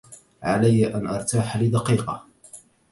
علي 0.43 0.93
أن 0.95 1.07
أرتاح 1.07 1.57
لدقيقة. 1.57 2.25